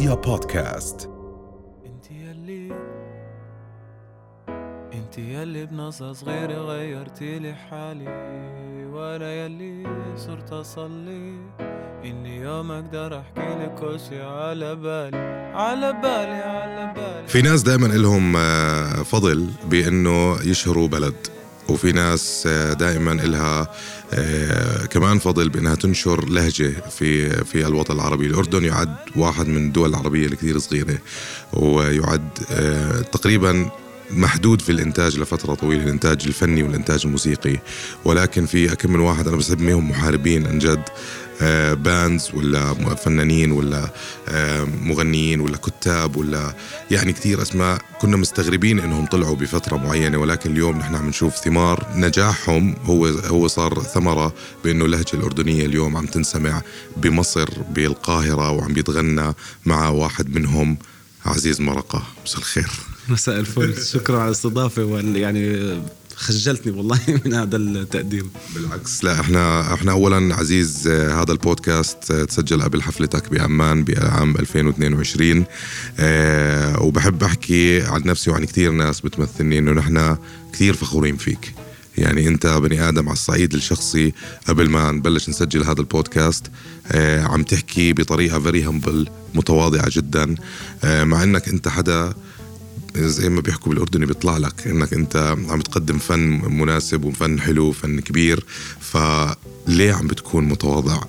[0.00, 1.10] رؤيا بودكاست.
[1.86, 2.72] انت يلي
[4.92, 8.08] انت يلي بنظرة صغيرة غيرتي لي حالي
[8.92, 9.86] وأنا يلي
[10.16, 11.34] صرت اصلي.
[12.04, 15.16] اني يوم أقدر احكي لك كل شي على بالي
[15.54, 17.28] على بالي على بالي.
[17.28, 21.39] في ناس دائما لهم آه، فضل بأنه يشهروا بلد.
[21.70, 23.70] وفي ناس آه، دائما لها
[24.12, 29.90] آه، كمان فضل بإنها تنشر لهجة في في الوطن العربي، الأردن يعد واحد من الدول
[29.90, 30.98] العربية الكثير صغيرة
[31.52, 33.70] ويعد آه، تقريبا
[34.10, 37.58] محدود في الإنتاج لفترة طويلة الإنتاج الفني والإنتاج الموسيقي.
[38.04, 40.82] ولكن في كم من واحد أنا بسميهم محاربين عن جد.
[41.74, 43.90] باندز ولا فنانين ولا
[44.28, 46.54] آه، مغنيين ولا كتاب ولا
[46.90, 51.86] يعني كثير أسماء كنا مستغربين إنهم طلعوا بفترة معينة ولكن اليوم نحن عم نشوف ثمار
[51.96, 54.34] نجاحهم هو هو صار ثمرة
[54.64, 56.62] بإنه اللهجة الأردنية اليوم عم تنسمع
[56.96, 59.34] بمصر بالقاهرة وعم بيتغنى
[59.66, 60.76] مع واحد منهم
[61.26, 62.02] عزيز مرقة.
[62.24, 62.70] مساء الخير.
[63.08, 63.82] مساء الفل.
[63.84, 65.80] شكرا على الاستضافة يعني
[66.20, 68.30] خجلتني والله من هذا التقديم.
[68.54, 74.36] بالعكس لا إحنا إحنا اولا عزيز آه، هذا البودكاست آه، تسجل قبل حفلتك بعمان بعام
[74.36, 75.44] 2022
[75.98, 80.16] آه، وبحب أحكي عن نفسي وعن كثير ناس بتمثلني إنه نحن
[80.52, 81.54] كثير فخورين فيك.
[81.98, 84.12] يعني أنت بني آدم على الصعيد الشخصي
[84.48, 86.50] قبل ما نبلش نسجل هذا البودكاست
[86.92, 90.34] آه، عم تحكي بطريقة فيري همبل متواضعة جدا
[90.84, 92.14] آه، مع إنك أنت حدا
[92.96, 96.20] زي ما بيحكوا بالأردني بيطلع لك إنك أنت عم تقدم فن
[96.54, 98.44] مناسب وفن حلو وفن كبير
[98.80, 101.00] فليه عم بتكون متواضع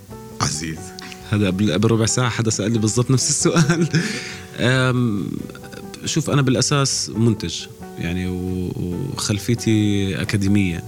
[0.42, 0.78] عزيز؟
[1.32, 3.88] هذا قبل ربع ساعة حدا سألني بالضبط نفس السؤال.
[6.06, 7.56] شوف أنا بالأساس منتج
[7.98, 8.28] يعني
[8.76, 10.84] وخلفيتي أكاديمية.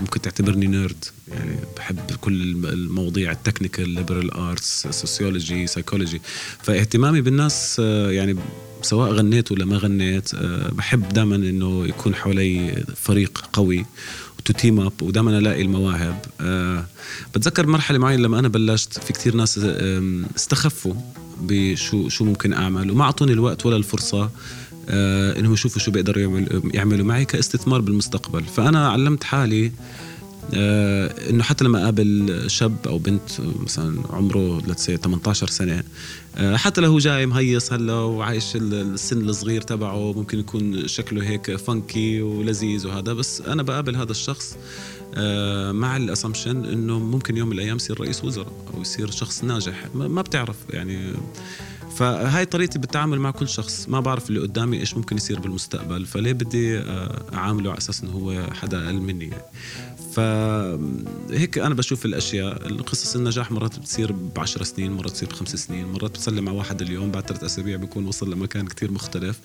[0.00, 1.04] ممكن تعتبرني nerd.
[1.28, 6.20] يعني بحب كل الم- المواضيع ال technical liberal arts sociology psychology
[6.62, 8.36] فاهتمامي بالناس آه، يعني
[8.82, 13.86] سواء غنيت ولا ما غنيت آه، بحب دائما إنه يكون حوالي فريق قوي
[14.44, 16.18] to team up ودائما ألاقي المواهب.
[16.40, 16.84] أه
[17.34, 20.94] بتذكر مرحلة معينة لما أنا بلشت في كتير ناس آم، استخفوا
[21.40, 24.30] بشو شو ممكن أعمل وما أعطوني الوقت ولا الفرصة
[24.88, 28.44] آه إنهم يشوفوا شو بيقدروا يعملوا يعملوا معي كاستثمار بالمستقبل.
[28.44, 29.70] فأنا علمت حالي آه
[30.54, 33.30] إنه حتى لما اقابل شاب أو بنت
[33.60, 35.82] مثلا عمره let's say 18 سنة
[36.36, 41.22] آه حتى لو هو جاي مهيص هلا وعايش ال- السن الصغير تبعه ممكن يكون شكله
[41.28, 44.56] هيك funky ولذيذ وهذا بس أنا بقابل هذا الشخص
[45.14, 49.44] آه مع ال assumption إنه ممكن يوم من الأيام يصير رئيس وزراء أو يصير شخص
[49.44, 49.84] ناجح.
[49.94, 51.12] ما بتعرف يعني.
[51.96, 53.86] فهاي طريقتي بالتعامل مع كل شخص.
[53.88, 58.10] ما بعرف اللي قدامي إيش ممكن يصير بالمستقبل فليه بدي آه، أعامله على أساس إنه
[58.12, 59.42] هو حدا أقل مني يعني.
[60.16, 66.10] فهيك أنا بشوف الأشياء القصص النجاح مرات بتصير بعشر سنين مرات بتصير بخمس سنين مرات
[66.10, 69.40] بتسلم مع واحد اليوم بعد ثلاث أسابيع بيكون وصل لمكان كتير مختلف.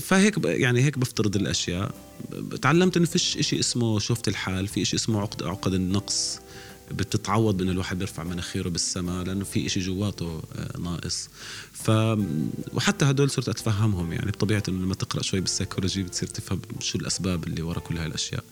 [0.00, 1.94] فهيك يعني هيك بفترض الأشياء.
[2.62, 6.40] تعلمت إنه فيش إشي اسمه شوفة الحال في إشي اسمه عقد عقد النقص.
[6.92, 11.28] بتتعوض بان الواحد بيرفع مناخيره بالسماء لأنه في إشي جواته آه، ناقص.
[11.72, 11.90] ف
[12.74, 17.44] وحتى هدول صرت أتفهمهم يعني بطبيعة إنه لما تقرأ شوي بالسيكولوجي بتصير تفهم شو الأسباب
[17.44, 18.44] اللي ورا كل هاي الأشياء.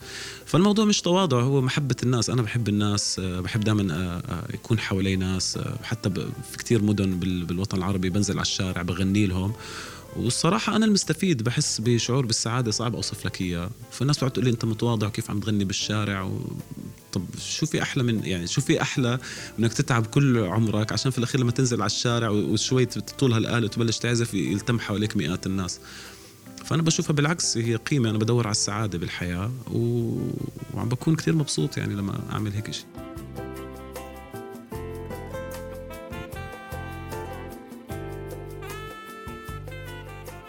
[0.46, 2.30] فالموضوع مش تواضع هو محبة الناس.
[2.30, 4.22] أنا بحب الناس آه، بحب دائما
[4.54, 6.10] يكون حوالي ناس آه، حتى
[6.50, 9.52] في كتير مدن بال- بالوطن العربي بنزل على الشارع بغني لهم.
[10.18, 13.70] والصراحة أنا المستفيد بحس بشعور بالسعادة صعب أوصف لك إياه.
[13.90, 16.40] فالناس بتقعد تقول لي أنت متواضع وكيف عم تغني بالشارع؟ و...
[17.12, 19.18] طب شو في أحلى من يعني شو في أحلى
[19.58, 23.98] إنك تتعب كل عمرك؟ عشان في الأخير لما تنزل على الشارع وشوي تطول هالآلة وتبلش
[23.98, 25.80] تعزف يلتم حواليك مئات الناس.
[26.64, 28.10] فأنا بشوفها بالعكس هي قيمة.
[28.10, 29.78] أنا بدور على السعادة بالحياة و...
[30.74, 32.86] وعم بكون كتير مبسوط يعني لما أعمل هيك شيء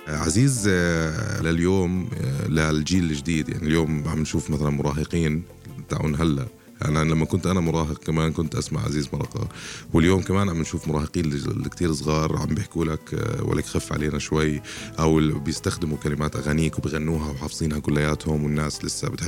[0.08, 3.50] عزيز آه، لليوم آه، للجيل الجديد.
[3.50, 5.44] يعني اليوم عم نشوف مثلا مراهقين
[5.90, 6.48] تاعون هلأ.
[6.86, 9.48] أنا لما كنت أنا مراهق كمان كنت أسمع عزيز مرقة.
[9.94, 14.62] واليوم كمان عم نشوف مراهقين كتير صغار عم بيحكوا لك آه، ولك خف علينا شوي
[15.00, 19.28] أو بيستخدموا كلمات أغانيك وبغنوها وحافظينها كلياتهم والناس لسه بتح...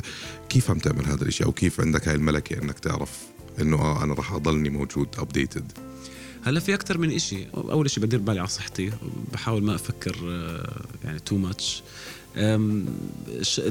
[0.49, 3.11] كيف عم تعمل هذا الشيء أو كيف عندك هاي الملكة إنك تعرف
[3.61, 5.71] إنه آه أنا راح أضلني موجود updated
[6.43, 7.47] هلا في أكثر من إشي.
[7.53, 8.91] أول إشي بدير بالي على صحتي.
[9.33, 11.83] بحاول ما أفكر آه، يعني too much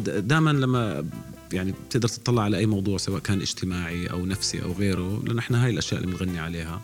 [0.06, 1.06] دائما لما
[1.52, 5.64] يعني بتقدر تطلع على أي موضوع سواء كان اجتماعي أو نفسي أو غيره لأن إحنا
[5.64, 6.80] هاي الأشياء اللي بنغني عليها.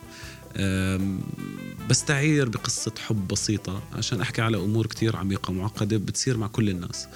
[1.90, 7.06] بستعير بقصة حب بسيطة عشان أحكي على أمور كتير عميقة معقدة بتصير مع كل الناس.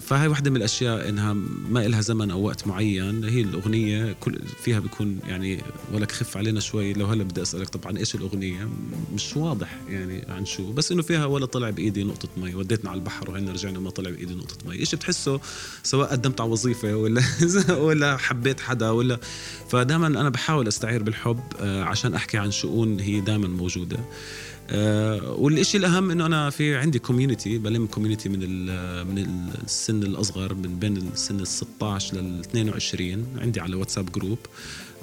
[0.00, 1.32] فهي واحدة من الأشياء إنها
[1.68, 3.24] ما إلها زمن أو وقت معين.
[3.24, 5.62] هي الأغنية كل فيها بيكون يعني
[5.92, 6.92] ولك خف علينا شوي.
[6.92, 8.68] لو هلأ بدي أسألك طبعا إيش الأغنية؟
[9.14, 10.72] مش واضح يعني عن شو.
[10.72, 12.54] بس إنه فيها ولا طلع بإيدي نقطة مي.
[12.54, 14.74] وديتنا على البحر وهنا رجعنا ما طلع بإيدي نقطة مي.
[14.74, 15.40] إيش بتحسه
[15.82, 17.22] سواء قدمت على وظيفة ولا
[17.86, 19.18] ولا حبيت حدا ولا.
[19.70, 23.96] فدائما أنا بحاول أستعير بالحب آه، عشان أحكي عن شؤون هي دائما موجودة.
[23.96, 24.04] آه،
[24.72, 28.66] والشيء الأهم إنه أنا في عندي community بلم community من
[29.06, 34.38] من السن الأصغر من بين السن ال 16 لل 22 عندي على واتساب group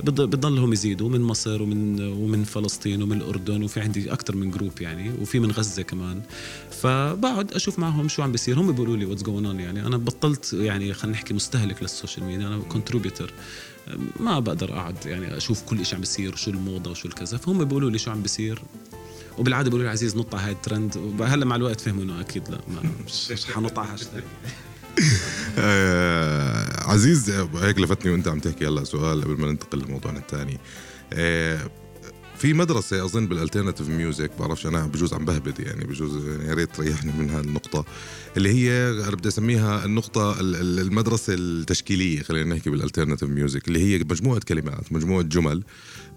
[0.04, 5.12] بضلهم يزيدوا من مصر ومن ومن فلسطين ومن الأردن وفي عندي أكثر من group يعني
[5.22, 6.22] وفي من غزة كمان.
[6.81, 8.60] فبقعد أشوف معهم شو عم بيصير.
[8.60, 9.86] هم بيقولوا لي what's going on يعني.
[9.88, 12.48] أنا بطلت يعني خلينا نحكي مستهلك لل social media.
[12.48, 13.34] أنا contributor
[14.20, 17.38] ما بقدر أقعد يعني أشوف كل شيء عم بيصير وشو الموضة وشو الكذا.
[17.38, 18.62] فهم بيقولوا لي شو عم بيصير.
[19.38, 20.98] وبالعادة بيقولوا عزيز نط على هاي الترند.
[21.22, 24.24] هلا مع الوقت فهموا إنه أكيد لا ما مش حنط على هاشتاج
[25.60, 28.68] آه، عزيز هيك لفتني وأنت عم تحكي.
[28.68, 30.60] هلا سؤال قبل ما ننتقل لموضوعنا الثاني.
[31.13, 31.60] آه،
[32.39, 36.54] في مدرسة أظن بال alternative music بعرفش أنا بجوز عم بهبد يعني بجوز يعني يا
[36.54, 37.86] ريت تريحني من هالنقطة
[38.38, 44.00] اللي هي أنا بدي أسميها النقطة المدرسة التشكيلية خلينا نحكي بال alternative music اللي هي
[44.00, 45.63] مجموعة كلمات مجموعة جمل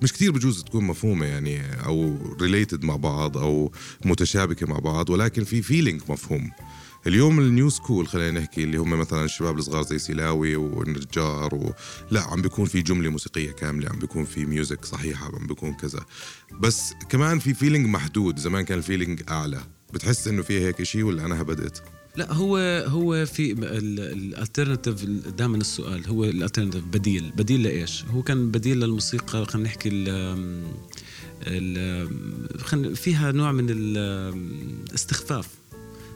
[0.02, 3.72] مش كتير بجوز تكون مفهومة يعني أو related مع بعض أو
[4.04, 6.50] متشابكة مع بعض ولكن في feeling مفهوم.
[7.06, 11.72] اليوم ال new school خلينا نحكي اللي هم مثلا الشباب الصغار زي سلاوي والنجار و...
[12.10, 16.04] لا عم بيكون في جملة موسيقية كاملة عم بيكون في music صحيحة عم بيكون كذا.
[16.60, 19.60] بس كمان في feeling محدود زمان كان ال feeling أعلى.
[19.94, 21.82] بتحس إنه في هيك شيء ولا أنا هبدت
[22.16, 22.56] لا هو
[22.86, 27.32] هو في ال alternative دائما السؤال هو ال alternative بديل.
[27.36, 29.88] بديل لإيش؟ هو كان بديل للموسيقى خلينا نحكي
[31.46, 35.59] ال فيها نوع من الاستخفاف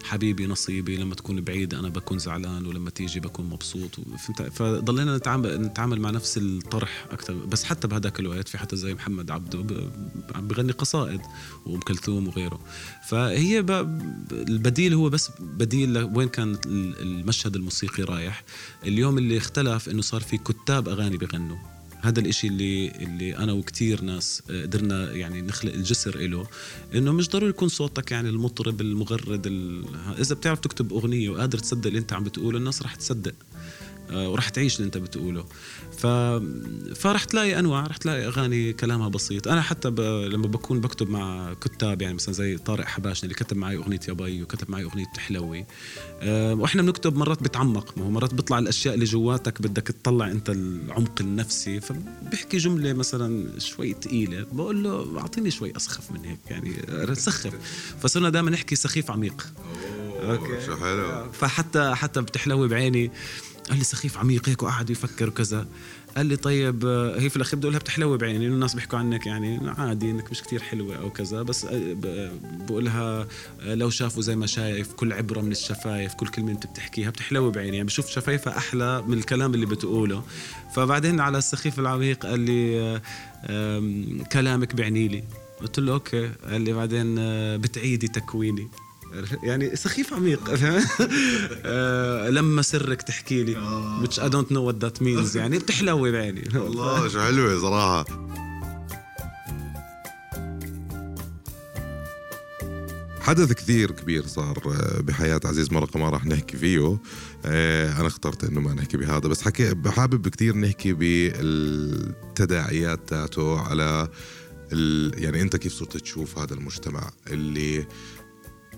[0.05, 3.91] حبيبي نصيبي لما تكون بعيد أنا بكون زعلان ولما تيجي بكون مبسوط.
[4.19, 8.95] فهمت؟ فضلينا نتعامل نتعامل مع نفس الطرح أكثر بس حتى بهذاك الوقت في حتى زي
[8.95, 9.91] محمد عبده
[10.35, 11.21] عم بغني قصائد
[11.67, 12.61] وأم كلثوم وغيره.
[13.09, 13.59] فهي
[14.33, 18.45] البديل هو بس بديل وين كان المشهد الموسيقي رايح.
[18.87, 21.74] اليوم اللي اختلف إنه صار في كتاب أغاني بغنوا.
[22.05, 26.47] هذا الإشي اللي اللي أنا وكثير ناس آه، قدرنا يعني نخلق الجسر له
[26.95, 29.85] إنه مش ضروري يكون صوتك يعني المطرب المغرد ال...
[30.19, 33.35] إذا بتعرف تكتب أغنية وقادر تصدق اللي أنت عم بتقوله الناس رح تصدق.
[34.15, 35.45] آه، ورح تعيش اللي انت بتقوله.
[35.99, 36.07] ف...
[36.97, 39.49] فرح تلاقي أنواع رح تلاقي أغاني كلامها بسيط.
[39.49, 40.01] أنا حتى ب...
[40.01, 44.13] لما بكون بكتب مع كتاب يعني مثلا زي طارق حباشني اللي كتب معي أغنية يا
[44.13, 45.67] بي وكتب معي أغنية تحلوي.
[46.21, 50.51] أه وإحنا بنكتب مرات بتعمق ما هو مرات بيطلع الأشياء اللي جواتك بدك تطلع أنت
[50.51, 51.81] العمق النفسي.
[51.81, 56.75] فبحكي جملة مثلا شوي ثقيله بقول له أعطيني شوي أسخف من هيك يعني
[57.15, 57.55] سخف.
[58.03, 59.47] فصرنا دائما نحكي سخيف عميق.
[60.23, 61.33] okay شو حلو.
[61.33, 63.11] فحتى حتى بتحلوي بعيني.
[63.69, 65.67] قال لي سخيف عميق هيك وقعد يفكر وكذا.
[66.17, 69.71] قال لي طيب آه، هي في الأخير بدي اقولها بتحلوي بعيني الناس بيحكوا عنك يعني
[69.79, 71.97] عادي إنك مش كتير حلوة أو كذا بس آه،
[72.43, 73.27] بقولها
[73.61, 77.51] آه، لو شافوا زي ما شايف كل عبرة من الشفايف كل كلمة أنت بتحكيها بتحلوي
[77.51, 77.77] بعيني.
[77.77, 80.23] يعني بشوف شفايفها أحلى من الكلام اللي بتقوله.
[80.75, 83.01] فبعدين على السخيف العميق قال لي
[84.33, 85.25] كلامك بعني لي.
[85.61, 86.31] قلت له أوكي.
[86.45, 87.15] قال لي بعدين
[87.61, 88.69] بتعيدي تكويني.
[89.43, 90.41] يعني سخيف عميق
[91.65, 93.55] آه لما سرك تحكي لي
[94.05, 96.49] which I don't know what that means يعني بتحلوي بعيني.
[96.55, 98.05] والله شو حلوة صراحة.
[103.21, 106.99] حدث كثير كبير صار آه، بحياة عزيز مرقة ما راح نحكي فيه.
[107.45, 111.89] آه، أنا اخترت إنه ما نحكي بهذا بس حكي حابب كثير نحكي بالتداعيات
[113.09, 114.09] تاعته على
[115.15, 117.87] يعني أنت كيف صرت تشوف هذا المجتمع اللي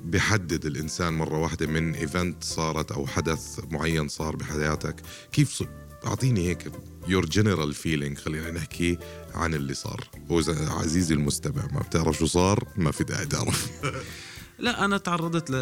[0.07, 5.63] بحدد الإنسان مرة واحدة من event صارت أو حدث معين صار بحياتك؟ كيف.
[6.07, 6.73] أعطيني هيك
[7.09, 8.99] your general feeling خلينا نحكي
[9.35, 10.09] عن اللي صار.
[10.51, 13.71] عزيزي المستمع ما بتعرف شو صار؟ ما في داعي تعرف.
[14.59, 15.55] لا أنا تعرضت ل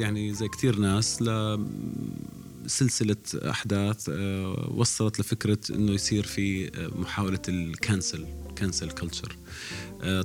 [0.00, 1.28] يعني زي كثير ناس ل
[2.66, 8.26] سلسلة أحداث آه، وصلت لفكرة أنه يصير في آه، محاولة ال cancel
[8.56, 9.36] cancel culture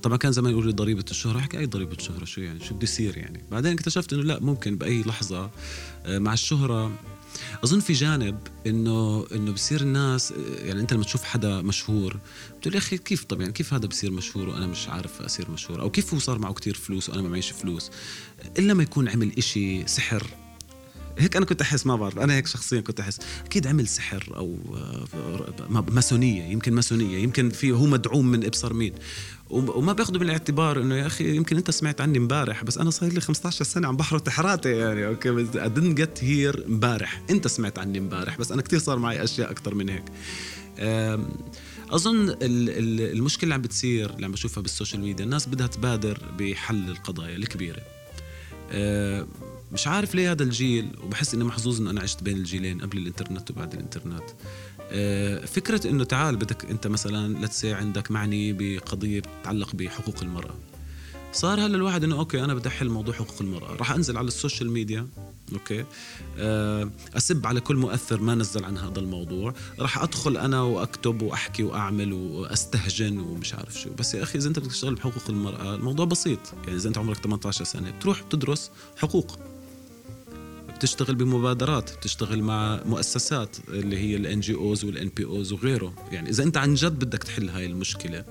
[0.03, 2.83] طبعا كان زمان يقول لي ضريبة الشهرة حكي أي ضريبة الشهره شو يعني شو بده
[2.83, 5.49] يصير يعني؟ بعدين اكتشفت إنه لا ممكن بأي لحظة
[6.05, 6.91] آه، مع الشهرة.
[7.63, 12.19] أظن في جانب إنه إنه بصير الناس يعني أنت لما تشوف حدا مشهور
[12.59, 15.81] بتقول يا أخي كيف طب يعني كيف هذا بصير مشهور وأنا مش عارف أصير مشهور؟
[15.81, 17.91] أو كيف هو صار معه كتير فلوس وأنا ما معيش فلوس؟
[18.59, 20.27] إلا ما يكون عمل إشي سحر
[21.17, 23.19] هيك أنا كنت أحس ما بعرف أنا هيك شخصيا كنت أحس.
[23.45, 28.93] أكيد عمل سحر أو آه، ماسونية يمكن ماسونية يمكن في هو مدعوم من ابصر مين
[29.49, 33.21] وما بياخذوا بالاعتبار إنه يا أخي يمكن أنت سمعت عني امبارح بس أنا صار لي
[33.21, 37.97] 15 سنة عم بحر تحراتي يعني أوكي؟ بس didn't get here امبارح أنت سمعت عني
[37.97, 40.03] امبارح بس أنا كثير صار معي أشياء أكثر من هيك.
[41.89, 47.35] أظن المشكلة اللي عم بتصير اللي عم بشوفها بالسوشيال ميديا الناس بدها تبادر بحل القضايا
[47.35, 47.81] الكبيرة.
[49.71, 53.51] مش عارف ليه هذا الجيل وبحس إني محظوظ إنه أنا عشت بين الجيلين قبل الإنترنت
[53.51, 54.23] وبعد الإنترنت.
[54.91, 60.55] آه، فكرة إنه تعال بدك أنت مثلا لتسي عندك معني بقضية تتعلق بحقوق المرأة.
[61.33, 63.75] صار هلأ الواحد إنه أوكي أنا بدي أحل موضوع حقوق المرأة.
[63.75, 65.07] راح أنزل على السوشيال ميديا
[65.53, 65.85] أوكي؟
[66.37, 69.53] آه، أسب على كل مؤثر ما نزل عن هذا الموضوع.
[69.79, 73.89] راح أدخل أنا وأكتب وأحكي وأعمل وأستهجن ومش عارف شو.
[73.99, 76.39] بس يا أخي إذا أنت بدك تشتغل بحقوق المرأة الموضوع بسيط.
[76.65, 79.39] يعني إذا أنت عمرك 18 سنة بتروح بتدرس حقوق.
[80.77, 85.93] بتشتغل بمبادرات بتشتغل مع مؤسسات اللي هي ال NGOs وال NPOs وغيره.
[86.11, 88.25] يعني إذا أنت عن جد بدك تحل هاي المشكلة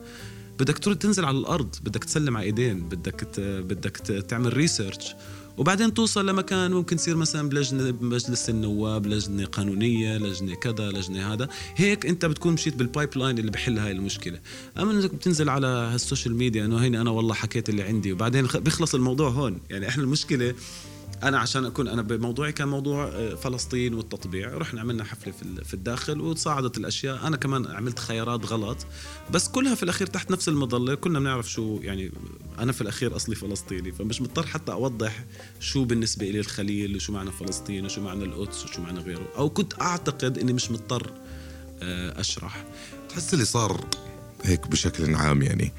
[0.58, 3.96] بدك تنزل على الأرض بدك تسلم على إيدين بدك بدك
[4.28, 5.14] تعمل research
[5.58, 11.48] وبعدين توصل لمكان ممكن تصير مثلا بلجنة بمجلس النواب لجنة قانونية لجنة كذا لجنة هذا.
[11.76, 14.40] هيك أنت بتكون مشيت بال pipeline اللي بحل هاي المشكلة.
[14.78, 18.94] أما إنك بتنزل على السوشيال ميديا إنه هيني أنا والله حكيت اللي عندي وبعدين بيخلص
[18.94, 19.60] الموضوع هون.
[19.70, 20.54] يعني إحنا المشكلة
[21.22, 24.58] أنا عشان اكون أنا بموضوعي كان موضوع آه، فلسطين والتطبيع.
[24.58, 25.32] رحنا عملنا حفلة
[25.64, 27.26] في الداخل وتصاعدت الأشياء.
[27.26, 28.86] أنا كمان عملت خيارات غلط
[29.30, 30.94] بس كلها في الأخير تحت نفس المظلة.
[30.94, 32.12] كلنا بنعرف شو يعني
[32.58, 35.24] أنا في الأخير أصلي فلسطيني فمش مضطر حتى أوضح
[35.60, 39.28] شو بالنسبة لي الخليل وشو معنى فلسطين وشو معنى القدس وشو معنى غيره.
[39.36, 41.12] أو كنت أعتقد إني مش مضطر
[41.82, 42.64] آه، أشرح.
[43.08, 43.84] تحس اللي صار
[44.44, 45.72] هيك بشكل عام يعني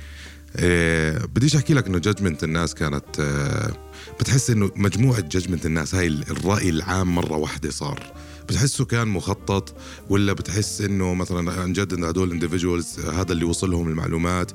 [0.55, 3.71] إيه بديش أحكي لك إنه judgment الناس كانت آه
[4.19, 8.13] بتحس إنه مجموعة judgment الناس هاي الرأي العام مرة واحدة صار.
[8.49, 9.75] بتحسه كان مخطط
[10.09, 14.51] ولا بتحس إنه مثلا عن جد هدول ال individuals هذا اللي وصلهم المعلومات؟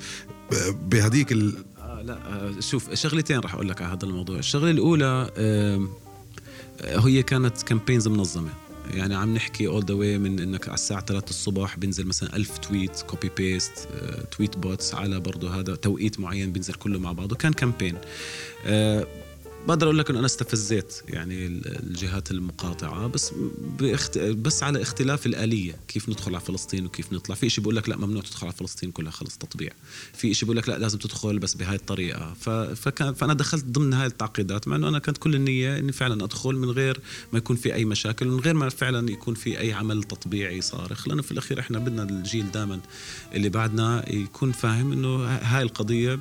[0.90, 1.54] بهديك ال...
[1.78, 4.38] آه لا آه شوف شغلتين راح أقول لك على هذا الموضوع.
[4.38, 5.88] الشغلة الأولى آه
[6.84, 8.50] هي كانت campaigns منظمة.
[8.92, 12.58] يعني عم نحكي all the way من إنك على الساعة 3 الصبح بينزل مثلا ألف
[12.58, 13.88] tweet copy paste
[14.30, 17.36] tweet bots على برضه هذا توقيت معين بينزل كله مع بعضه.
[17.36, 17.98] كان campaign
[19.68, 23.32] بقدر أقول لك إنه أنا استفزيت يعني الجهات المقاطعة بس
[23.80, 24.18] باخت...
[24.18, 27.34] بس على اختلاف الآلية كيف ندخل على فلسطين وكيف نطلع.
[27.34, 29.70] في شيء بيقول لك لا ممنوع تدخل على فلسطين كلها خلص تطبيع.
[30.14, 32.34] في شيء بيقول لك لا لازم تدخل بس بهاي الطريقة.
[32.40, 32.50] ف...
[32.50, 36.54] فكان فأنا دخلت ضمن هاي التعقيدات مع إنه أنا كانت كل النية إني فعلا أدخل
[36.54, 37.00] من غير
[37.32, 41.08] ما يكون في أي مشاكل من غير ما فعلا يكون في أي عمل تطبيعي صارخ.
[41.08, 42.80] لأنه في الأخير إحنا بدنا الجيل دائما
[43.34, 46.18] اللي بعدنا يكون فاهم إنه هاي القضية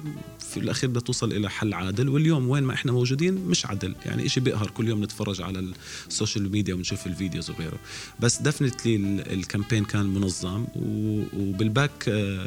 [0.51, 2.09] في الأخير بدها توصل إلى حل عادل.
[2.09, 3.95] واليوم وين ما إحنا موجودين مش عدل.
[4.05, 4.69] يعني إشي بيقهر.
[4.69, 5.73] كل يوم نتفرج على
[6.09, 7.79] السوشيال ميديا ونشوف ال videos وغيره.
[8.19, 8.95] بس definitely
[9.33, 10.65] ال campaign كان منظم
[11.33, 12.03] وبال back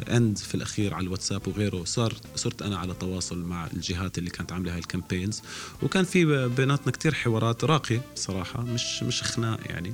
[0.09, 4.51] end في الأخير على الواتساب وغيره صار صرت أنا على تواصل مع الجهات اللي كانت
[4.51, 5.41] عاملة هاي ال campaigns
[5.83, 9.93] وكان في بيناتنا كتير حوارات راقية صراحة مش مش خناق يعني.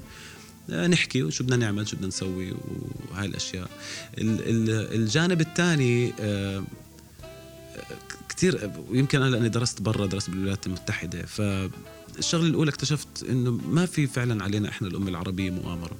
[0.69, 2.53] نحكي وشو بدنا نعمل شو بدنا نسوي
[3.11, 3.69] وهاي الأشياء.
[4.17, 6.63] الجانب الثاني آه،
[8.29, 14.07] كثير ويمكن أنا لأني درست برا درست بالولايات المتحدة فالشغلة الأولى اكتشفت إنه ما في
[14.07, 15.95] فعلا علينا إحنا الأمة العربية مؤامرة.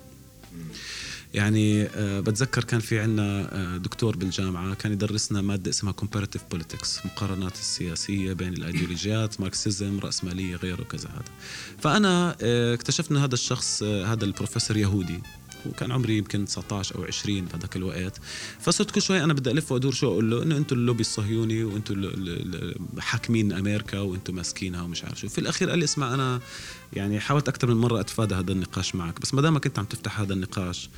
[1.34, 7.06] يعني أه بتذكر كان في عنا أه دكتور بالجامعة كان يدرسنا مادة اسمها comparative politics
[7.06, 11.32] مقارنات السياسية بين الأيديولوجيات Marxism رأسمالية غيره وكذا هذا.
[11.80, 15.20] فأنا أه اكتشفت هذا الشخص آه، هذا البروفيسور يهودي.
[15.66, 18.20] وكان عمري يمكن 19 أو 20 بهذاك الوقت.
[18.60, 22.12] فصرت كل شوي أنا بدي ألف وأدور شو أقول له إنه أنتم اللوبي الصهيوني وأنتم
[23.00, 25.28] حاكمين أمريكا وأنتم ماسكينها ومش عارف شو.
[25.30, 26.42] في الأخير قال لي اسمع أنا
[26.94, 30.20] يعني حاولت أكثر من مرة أتفادى هذا النقاش معك بس ما دامك أنت عم تفتح
[30.20, 30.90] هذا النقاش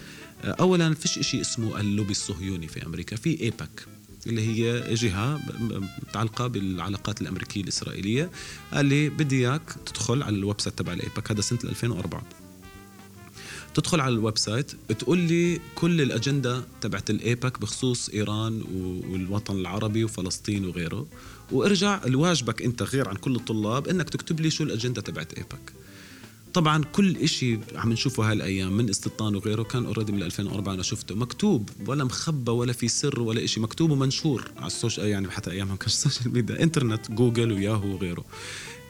[0.43, 3.85] اولا فيش شيء اسمه اللوبي الصهيوني في أمريكا في ايباك
[4.27, 5.39] اللي هي جهة
[6.07, 8.31] متعلقة بالعلاقات الأمريكية الإسرائيلية.
[8.73, 12.23] قال لي بدي إياك تدخل على ال website تبع الإيباك هذا سنة 2004
[13.73, 18.61] تدخل على ال website تقول لي كل الأجندة تبعت الايبك بخصوص إيران
[19.09, 21.07] والوطن العربي وفلسطين وغيره.
[21.51, 25.73] وارجع لواجبك أنت غير عن كل الطلاب إنك تكتب لي شو الأجندة تبعت ايبك
[26.53, 31.15] طبعا كل شيء عم نشوفه هالأيام من استيطان وغيره كان already من 2004 أنا شفته.
[31.15, 35.75] مكتوب ولا مخبى ولا في سر ولا شيء مكتوب ومنشور على السوشيال يعني حتى ايامها
[35.75, 38.25] كان السوشيال ميديا إنترنت جوجل وياهو وغيره.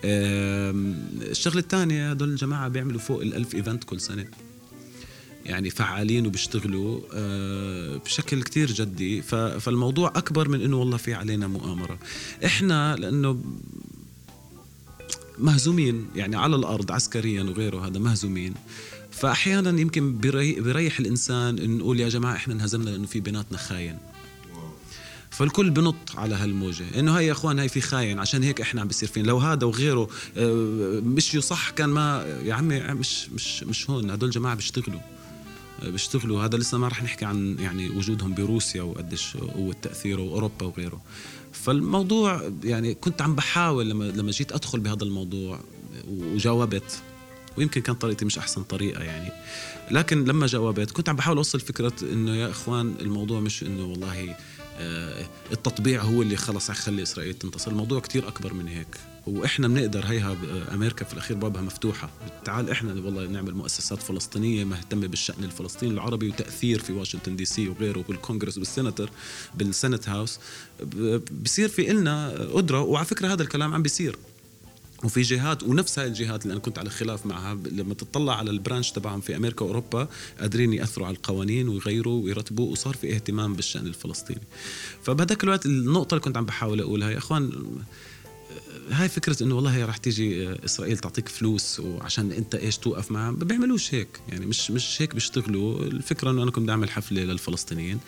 [0.04, 4.26] الشغلة الثانية هدول الجماعة بيعملوا فوق الألف إيفنت كل سنة.
[5.46, 9.22] يعني فعالين وبيشتغلوا آه، بشكل كتير جدي.
[9.22, 12.00] فالموضوع أكبر من إنه والله في علينا مؤامرة.
[12.46, 13.44] إحنا لأنه
[15.40, 18.54] مهزومين يعني على الأرض عسكريا وغيره هذا مهزومين.
[19.12, 23.98] فأحيانا يمكن بيريح الإنسان إن نقول يا جماعة إحنا انهزمنا لأنه في بيناتنا خاين.
[25.30, 27.00] فالكل بنط على هالموجة.
[27.00, 29.66] إنه هي يا إخوان هي في خاين عشان هيك إحنا عم بيصير فين لو هذا
[29.68, 34.12] وغيره آه، مشيوا صح كان ما يا عمي مش مش مش هون.
[34.12, 35.00] هدول جماعة بيشتغلوا.
[35.86, 36.46] بيشتغلوا.
[36.46, 41.02] هذا لسه ما رح نحكي عن يعني وجودهم بروسيا وقديش قوة تأثيره وأوروبا وغيره.
[41.52, 45.60] فالموضوع يعني كنت عم بحاول لما لما جيت أدخل بهذا الموضوع
[46.08, 47.02] وجاوبت
[47.58, 49.32] ويمكن كان طريقتي مش أحسن طريقة يعني.
[49.92, 54.36] لكن لما جاوبت كنت عم بحاول أوصل فكرة إنه يا إخوان الموضوع مش إنه والله
[54.78, 57.72] آه، التطبيع هو اللي خلص يخلي إسرائيل تنتصر.
[57.72, 59.13] الموضوع كتير أكبر من هيك.
[59.28, 60.38] وإحنا بنقدر هيها
[60.74, 62.10] أمريكا في الأخير بابها مفتوحة.
[62.46, 67.68] تعال إحنا والله نعمل مؤسسات فلسطينية مهتمة بالشأن الفلسطيني العربي وتأثير في واشنطن دي سي
[67.68, 69.10] وغيره بالكونغرس وال Senator
[69.56, 70.40] بال Senate House.
[71.44, 74.18] بصير في إلنا قدرة وعلى فكرة هذا الكلام عم بيصير.
[75.04, 78.57] وفي جهات ونفس هاي الجهات اللي أنا كنت على خلاف معها لما تطلع على ال
[78.57, 80.08] branch تبعهم في أمريكا وأوروبا
[80.40, 84.42] قادرين يأثروا على القوانين ويغيروا ويرتبوا وصار في اهتمام بالشأن الفلسطيني.
[85.04, 87.52] فبهذاك الوقت النقطة اللي كنت عم بحاول أقولها يا إخوان
[88.92, 93.38] هاي فكرة إنه والله راح تيجي إسرائيل تعطيك فلوس وعشان أنت إيش توقف معها ما
[93.38, 94.08] بيعملوش هيك.
[94.30, 95.80] يعني مش مش هيك بيشتغلوا.
[95.80, 98.00] الفكرة إنه أنا كنت اعمل حفلة للفلسطينيين.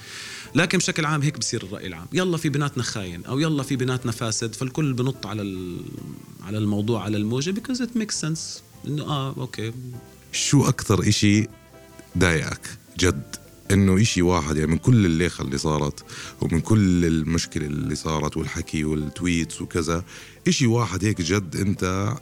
[0.55, 2.07] لكن بشكل عام هيك بصير الرأي العام.
[2.13, 5.41] يلا في بناتنا خاين أو يلا في بناتنا فاسد فالكل بنط على
[6.43, 9.73] على الموضوع على الموجة because it make sense إنه آه أوكي.
[10.31, 11.47] شو أكثر إشي
[12.17, 13.35] ضايقك جد؟
[13.71, 16.05] إنه إشي واحد يعني من كل الليخة اللي صارت
[16.41, 20.03] ومن كل المشكلة اللي صارت والحكي وال tweets وكذا
[20.47, 22.13] إشي واحد هيك جد أنت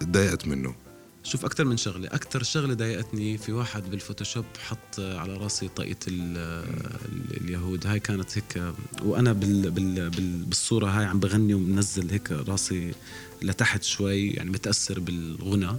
[0.00, 0.74] تضايقت منه.
[1.22, 5.98] شوف أكثر من شغلة أكثر شغلة ضايقتني في واحد بالفوتوشوب حط على راسي طاقية
[7.40, 7.86] اليهود.
[7.86, 8.62] هاي كانت هيك
[9.02, 12.92] وأنا بال بال بال بالصورة هاي عم بغني ومنزل هيك راسي
[13.42, 15.76] لتحت شوي يعني متأثر بالغنى.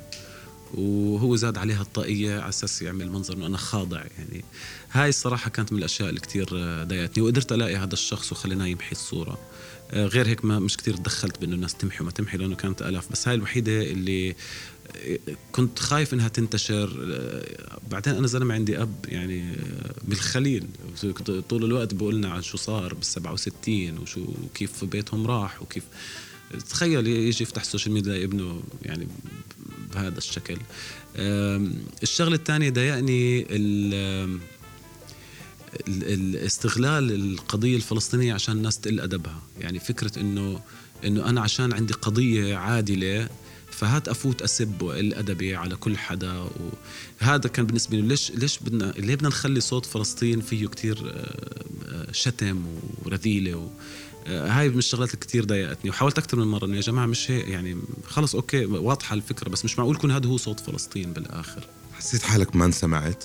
[0.73, 4.43] وهو زاد عليها الطاقية على أساس يعمل منظر إنه أنا خاضع يعني.
[4.91, 6.49] هاي الصراحة كانت من الأشياء اللي كتير
[6.83, 9.37] ضايقتني وقدرت ألاقي هذا الشخص وخليناه يمحي الصورة.
[9.91, 13.11] آه، غير هيك ما مش كتير تدخلت بإنه الناس تمحي وما تمحي لأنه كانت آلاف.
[13.11, 15.19] بس هاي الوحيدة اللي آه،
[15.51, 17.07] كنت خايف إنها تنتشر.
[17.11, 19.55] آه، بعدين أنا زلمة عندي أب يعني
[20.03, 20.67] بالخليل.
[21.49, 25.83] طول الوقت بقولنا عن شو صار بال 67 وشو كيف بيتهم راح وكيف.
[26.69, 29.07] تخيل يجي يفتح ال social media ابنه يعني
[29.93, 30.57] بهذا الشكل.
[32.03, 33.45] الشغلة الثانية ضايقني
[35.87, 39.41] الاستغلال القضية الفلسطينية عشان الناس تقل أدبها.
[39.59, 40.61] يعني فكرة إنه
[41.05, 43.29] إنه أنا عشان عندي قضية عادلة
[43.71, 46.49] فهات أفوت أسب وأقل أدبي على كل حدا.
[47.21, 51.25] وهذا كان بالنسبة لي ليش ليش بدنا ليه بدنا نخلي صوت فلسطين فيه كتير
[52.11, 52.65] شتم
[53.05, 53.67] ورذيلة؟ و
[54.27, 57.47] هاي من الشغلات اللي كثير ضايقتني وحاولت أكثر من مرة إنه يا جماعة مش هيك
[57.47, 57.77] يعني
[58.07, 61.67] خلص okay واضحة الفكرة بس مش معقول يكون هذا هو صوت فلسطين بالآخر.
[61.93, 63.23] حسيت حالك ما انسمعت؟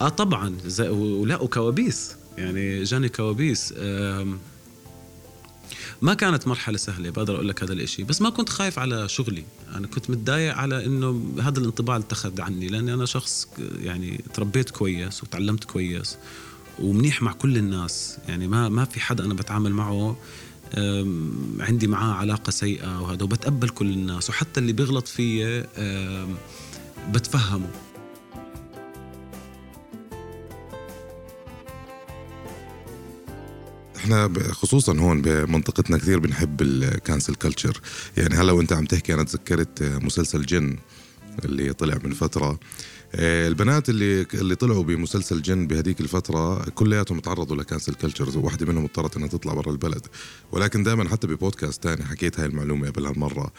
[0.00, 0.56] آه طبعا
[0.90, 3.74] ولا وكوابيس يعني جاني كوابيس.
[6.02, 9.44] ما كانت مرحلة سهلة بقدر أقول لك هذا الإشي بس ما كنت خايف على شغلي.
[9.74, 13.48] أنا كنت متضايق على إنه هذا الانطباع اللي اتخذ عني لأني أنا شخص
[13.80, 16.16] يعني تربيت كويس وتعلمت كويس.
[16.82, 18.18] ومنيح مع كل الناس.
[18.28, 20.16] يعني ما ما في حدا أنا بتعامل معه
[21.60, 24.30] عندي معاه علاقة سيئة وهذا وبتقبل كل الناس.
[24.30, 25.66] وحتى اللي بيغلط فيي
[27.10, 27.70] بتفهمه.
[33.96, 37.80] إحنا خصوصا هون بمنطقتنا كثير بنحب ال cancel culture
[38.16, 40.78] يعني هلا وأنت عم تحكي أنا تذكرت مسلسل جن
[41.44, 42.58] اللي طلع من فترة.
[43.14, 48.84] البنات اللي اللي طلعوا بمسلسل جن بهذيك الفترة كلياتهم تعرضوا ل cancel culture وواحدة منهم
[48.84, 50.06] اضطرت إنها تطلع برا البلد.
[50.52, 53.52] ولكن دائما حتى ببودكاست تاني حكيت هاي المعلومة قبل هالمره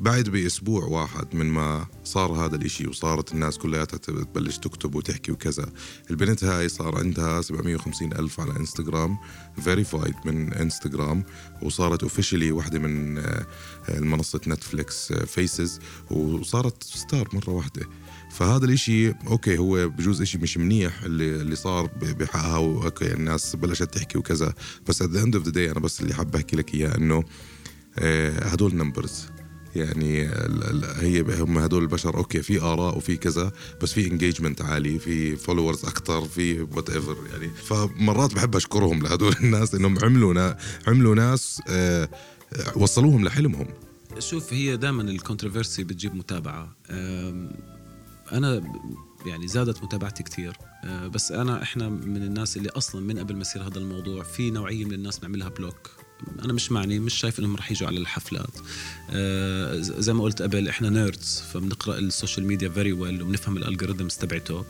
[0.00, 5.72] بعد بأسبوع واحد من ما صار هذا الإشي وصارت الناس كلياتها تبلش تكتب وتحكي وكذا
[6.10, 9.18] البنت هاي صار عندها 750 ألف على إنستغرام
[9.60, 11.24] verified من إنستغرام
[11.62, 13.22] وصارت officially واحدة من
[13.88, 15.78] المنصة نتفليكس faces
[16.10, 17.86] وصارت star مرة واحدة.
[18.32, 23.94] فهذا الإشي okay هو بجوز إشي مش منيح اللي اللي صار بحقها okay الناس بلشت
[23.94, 24.54] تحكي وكذا.
[24.88, 27.24] بس at the end of the day أنا بس اللي حاب أحكي لك إياه إنه
[27.98, 29.26] آه، هدول numbers
[29.76, 30.30] يعني
[30.96, 33.52] هي هم هدول البشر okay في آراء وفي كذا
[33.82, 37.50] بس في engagement عالي في followers أكثر في whatever يعني.
[37.50, 40.54] فمرات بحب أشكرهم لهدول الناس إنهم عملوا
[40.86, 42.08] عملوا ناس آه،
[42.76, 43.66] وصلوهم لحلمهم.
[44.18, 46.76] شوف هي دائما ال controversy بتجيب متابعة.
[48.32, 48.62] أنا
[49.26, 53.40] يعني زادت متابعتي كثير آه، بس أنا إحنا من الناس اللي أصلا من قبل ما
[53.40, 55.90] يصير هذا الموضوع في نوعية من الناس بنعملها block
[56.44, 58.50] أنا مش معني مش شايف إنهم رح يجوا على الحفلات.
[59.10, 63.61] آه زي ما قلت قبل إحنا nerds فبنقرأ ال social media very well وبنفهم ال
[63.61, 64.64] algorithms تبعته.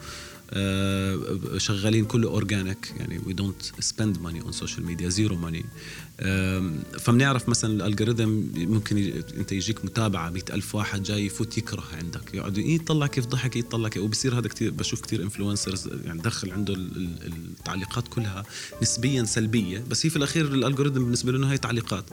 [1.58, 5.64] شغالين كله organic يعني we don't spend money on social media zero money
[6.98, 12.34] فبنعرف مثلا ال algorithm ممكن أنت يجيك متابعة مئة ألف واحد جاي يفوت يكره عندك
[12.34, 16.74] يقعد يطلع كيف ضحك يطلع كيف وبصير هذا كتير بشوف كتير influencers يعني دخل عنده
[16.74, 18.42] ال- ال- التعليقات كلها
[18.82, 22.04] نسبيا سلبية بس هي في الأخير ال algorithm بالنسبة له إنه هي تعليقات.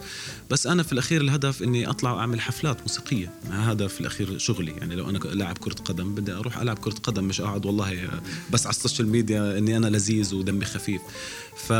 [0.50, 4.94] بس أنا في الأخير الهدف إني أطلع وأعمل حفلات موسيقية هذا في الأخير شغلي يعني
[4.96, 8.08] لو أنا لاعب كرة قدم بدي أروح ألعب كرة قدم مش اقعد والله
[8.50, 11.00] بس على ال social media إني أنا لذيذ ودمي خفيف.
[11.58, 11.72] ف...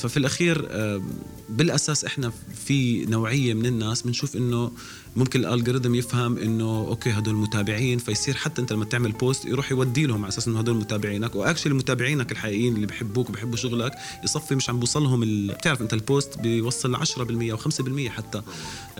[0.00, 1.02] ففي الأخير آه،
[1.48, 2.32] بالأساس إحنا
[2.66, 4.72] في نوعية من الناس بنشوف إنه
[5.16, 9.70] ممكن ال algorithm يفهم إنه okay هدول متابعين فيصير حتى أنت لما تعمل post يروح
[9.70, 11.34] يودي لهم على أساس إنه هدول متابعينك.
[11.34, 13.92] و actually متابعينك الحقيقيين اللي بحبوك وبحبوا شغلك
[14.24, 15.52] يصفي مش عم بوصلهم ال...
[15.52, 18.42] بتعرف أنت ال post بيوصل ل 10% أو 5% حتى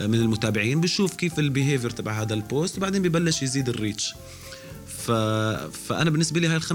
[0.01, 0.81] من المتابعين.
[0.81, 4.15] بيشوف كيف ال behavior تبع هذا ال post وبعدين ببلش يزيد ال reach
[5.07, 6.69] فأنا بالنسبة لي هاي ال 5%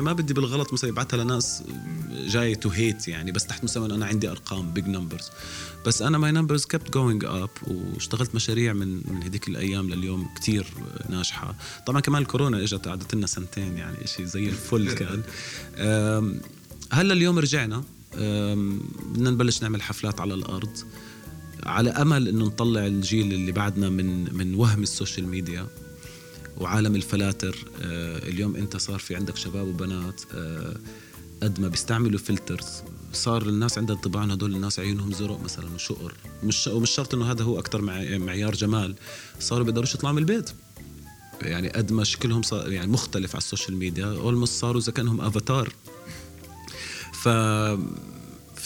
[0.00, 1.62] ما بدي بالغلط مثلا يبعتها لناس
[2.26, 5.30] جاي to hate يعني بس تحت مسمى أنا عندي أرقام big numbers
[5.86, 10.66] بس أنا my numbers kept going up واشتغلت مشاريع من من هذيك الأيام لليوم كتير
[11.08, 11.54] ناجحة.
[11.86, 15.22] طبعا كمان الكورونا إجت قعدت لنا سنتين يعني شيء زي الفل كان.
[16.92, 17.84] هلأ اليوم رجعنا.
[18.14, 20.76] بدنا نبلش نعمل حفلات على الأرض.
[21.62, 25.66] على أمل إنه نطلع الجيل اللي بعدنا من من وهم ال social media.
[26.60, 30.76] وعالم الفلاتر آه، اليوم انت صار في عندك شباب وبنات آه،
[31.42, 32.82] قد ما بيستعملوا filters.
[33.12, 36.14] صار الناس عندها انطباع انه هدول الناس عيونهم زرق مثلا وشقر.
[36.44, 37.82] مش ومش شرط إنه هذا هو أكثر
[38.18, 38.94] معيار جمال.
[39.40, 40.50] صاروا بيقدروش يطلعوا من البيت.
[41.42, 45.20] يعني قد ما شكلهم صار يعني مختلف على ال social media almost صاروا إذا كانهم
[45.20, 45.72] أفاتار.
[47.22, 47.28] ف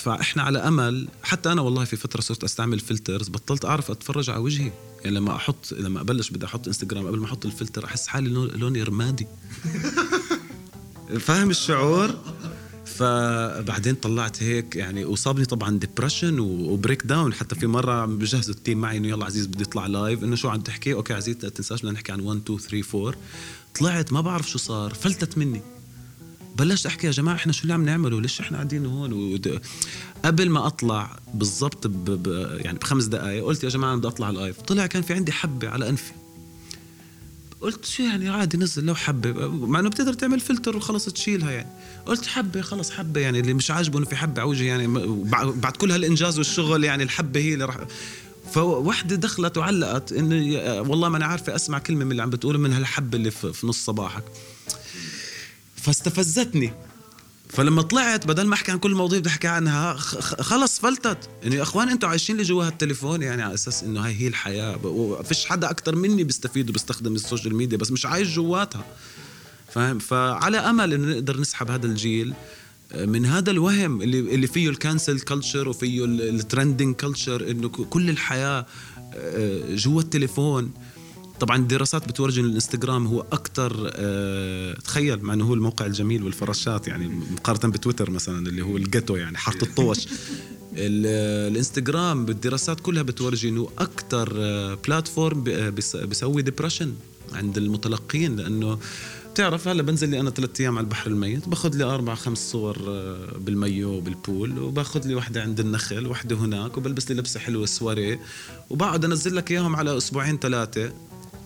[0.05, 1.09] فاحنا على أمل.
[1.23, 4.73] حتى أنا والله في فترة صرت أستعمل filters بطلت أعرف أتفرج على وجهي.
[5.05, 8.49] يعني لما أحط لما أبلش بدي أحط انستغرام قبل ما أحط الفلتر أحس حالي لون-
[8.51, 9.27] لوني رمادي.
[11.21, 12.15] فاهم الشعور؟
[12.87, 17.35] فبعدين طلعت هيك يعني وصابني طبعا depression و breakdown.
[17.35, 20.49] حتى في مرة بجهزوا ال team معي إنه يلا عزيز بدي اطلع live إنه شو
[20.49, 23.15] عم تحكي؟ okay عزيز لا تنساش بدنا نحكي عن 1 2 3 4
[23.79, 25.63] طلعت ما بعرف شو صار فلتت مني.
[26.57, 29.61] بلشت أحكي يا جماعة إحنا شو اللي عم نعمله؟ ليش إحنا قاعدين هون؟ ود...
[30.25, 32.11] قبل ما أطلع بالضبط ب...
[32.11, 32.27] ب...
[32.61, 35.89] يعني بخمس دقائق قلت يا جماعة بدي أطلع live طلع كان في عندي حبة على
[35.89, 36.13] أنفي.
[37.61, 39.49] قلت شو يعني؟ عادي نزل لو حبة.
[39.49, 41.69] مع إنه بتقدر تعمل فلتر وخلص تشيلها يعني.
[42.07, 43.41] قلت حبة خلص حبة يعني.
[43.41, 44.87] اللي مش عاجبه إنه في حبة على وجهي يعني
[45.53, 47.79] بعد كل هالإنجاز والشغل يعني الحبة هي اللي راح
[48.53, 50.37] فوحدة دخلت وعلقت إنه
[50.91, 53.85] والله ما أنا عارفة أسمع كلمة من اللي عم بتقوله من هالحبة اللي في نص
[53.85, 54.25] صباحك.
[55.85, 56.73] فاستفزتني.
[57.49, 59.95] فلما طلعت بدل ما أحكي عن كل المواضيع بدي أحكي عنها
[60.41, 61.19] خلص فلتت.
[61.47, 64.87] انه يا أخوان أنتم عايشين لي جوا هالتليفون يعني على أساس إنه هاي هي الحياة.
[64.87, 68.85] وفيش حدا أكثر مني بيستفيد وبيستخدم ال social media بس مش عايش جواتها.
[69.73, 72.35] فاهم؟ فعلى أمل إنه نقدر نسحب هذا الجيل
[72.95, 78.11] من هذا الوهم اللي اللي فيه ال cancel culture وفيه ال trending culture إنه كل
[78.11, 78.67] الحياة
[79.15, 80.71] آه، جوا التليفون.
[81.41, 86.89] طبعا الدراسات بتورجي إن الإنستغرام هو أكثر أه تخيل مع إنه هو الموقع الجميل والفراشات
[86.89, 93.03] يعني مقارنة بتويتر مثلا اللي هو ال ghetto يعني حاره الطوش ال- الإنستغرام بالدراسات كلها
[93.03, 94.29] بتورجي إنه أكثر
[94.89, 95.45] platform
[95.95, 96.93] بيسوي depression
[97.33, 98.79] عند المتلقين لأنه
[99.35, 102.79] بتعرف هلأ بنزل لي أنا ثلاث أيام على البحر الميت باخذ لي أربع خمس صور
[102.89, 107.67] آه، بالميو وبال pool وباخذ لي وحدة عند النخل وحدة هناك وبلبس لي لبسة حلوة
[107.67, 108.19] سواريه
[108.71, 110.93] وبقعد أنزل لك إياهم على أسبوعين ثلاثة.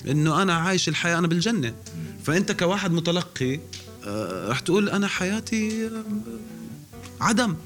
[0.07, 1.75] إنه أنا عايش الحياة أنا بالجنة.
[2.25, 3.61] فأنت كواحد متلقي
[4.07, 6.05] آه، رح تقول أنا حياتي آه،
[7.21, 7.57] عدم.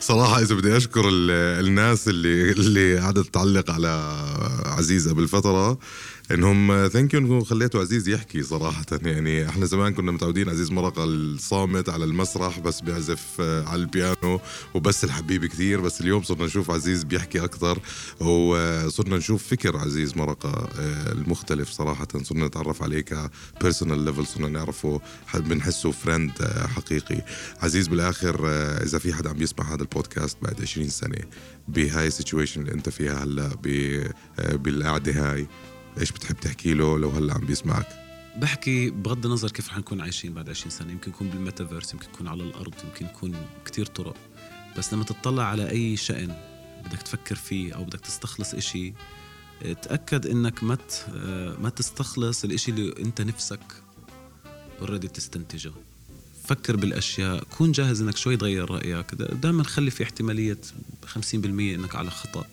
[0.00, 3.88] صراحة إذا بدي أشكر ال- الناس اللي اللي قعدت تعلق على
[4.66, 5.78] عزيز قبل فترة
[6.30, 8.86] إنهم ثانك يو انكم خليتوا عزيز يحكي صراحة.
[9.02, 14.40] يعني إحنا زمان كنا متعودين عزيز مرقة الصامت على المسرح بس بيعزف آه، على البيانو
[14.74, 17.78] وبس الحبيب كثير بس اليوم صرنا نشوف عزيز بيحكي أكثر
[18.20, 22.08] وصرنا نشوف فكر عزيز مرقة آه، المختلف صراحة.
[22.22, 23.00] صرنا نتعرف عليه
[23.60, 26.32] ك personal level صرنا نعرفه حد بنحسه friend
[26.76, 27.24] حقيقي.
[27.62, 31.18] عزيز بالآخر آه، إذا في حدا عم يسمع هذا البودكاست بعد 20 سنة
[31.68, 34.06] بهاي ال situation اللي أنت فيها هلأ ب-
[34.38, 35.46] آه، بالقعدة هاي
[36.00, 37.88] إيش بتحب تحكي له لو هلأ عم بيسمعك؟
[38.36, 40.92] بحكي بغض النظر كيف رح نكون عايشين بعد 20 سنة.
[40.92, 44.16] يمكن نكون بالميتافيرس يمكن نكون على الأرض يمكن نكون كتير طرق.
[44.78, 46.36] بس لما تطلع على أي شأن
[46.84, 48.92] بدك تفكر فيه أو بدك تستخلص إشي
[49.82, 50.78] تأكد إنك ما
[51.60, 53.60] ما تستخلص الإشي اللي أنت نفسك
[54.80, 55.72] اوريدي تستنتجه.
[56.44, 57.44] فكر بالأشياء.
[57.44, 59.14] كون جاهز إنك شوي تغير رأيك.
[59.14, 60.58] دائما خلي في احتمالية
[61.06, 62.44] 50% إنك على خطأ.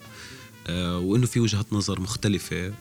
[0.67, 2.73] آه، وإنه في وجهة نظر مختلفة.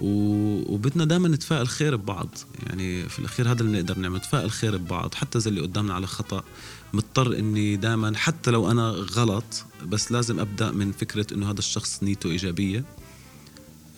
[0.00, 2.28] وبدنا دائما نتفائل خير ببعض.
[2.66, 5.14] يعني في الأخير هذا اللي نقدر نعمل نتفائل خير ببعض.
[5.14, 6.42] حتى إذا اللي قدامنا على خطأ
[6.92, 12.02] مضطر إني دائما حتى لو أنا غلط بس لازم أبدأ من فكرة إنه هذا الشخص
[12.02, 12.84] نيته إيجابية.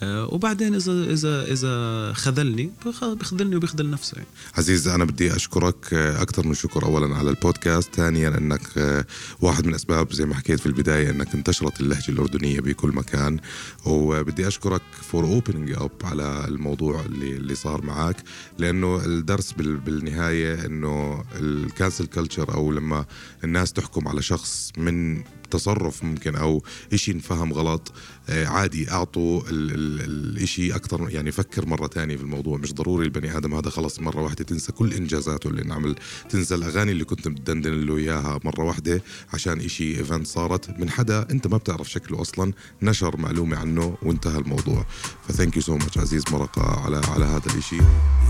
[0.03, 2.71] وبعدين اذا اذا إذا خذلني
[3.05, 4.29] بخذلني وبيخذل نفسه يعني.
[4.55, 9.07] عزيز أنا بدي أشكرك آه، أكثر من شكر اولا على البودكاست ثانيا إنك آه،
[9.41, 13.39] واحد من أسباب زي ما حكيت في البداية إنك انتشرت اللهجة الأردنية بكل مكان
[13.87, 18.17] وبدي أشكرك for opening up على الموضوع اللي اللي صار معك
[18.59, 23.05] لأنه الدرس بالنهاية إنه ال cancel culture أو لما
[23.45, 26.63] الناس تحكم على شخص من تصرف ممكن أو
[26.95, 27.93] شيء انفهم غلط
[28.29, 32.59] آه، عادي أعطوا الشيء أكثر يعني فكر مرة ثانية في الموضوع.
[32.59, 35.95] مش ضروري البني آدم هذا خلص مرة واحدة تنسى كل إنجازاته اللي نعمل.
[36.31, 39.03] تنسى الأغاني اللي كنت مدندن له إياها مرة واحدة
[39.35, 40.79] عشان شيء event صارت.
[40.79, 44.87] من حدا أنت ما بتعرف شكله أصلا نشر معلومة عنه وانتهى الموضوع.
[45.29, 47.83] ف thank you so much عزيز مرقة على على هذا الشيء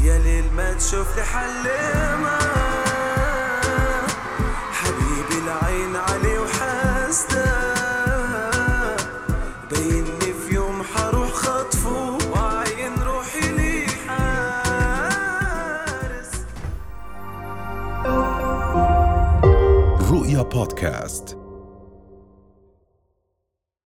[0.05, 2.42] يا ليل ما تشوف لي حل حبيبي
[20.53, 21.42] بودكاست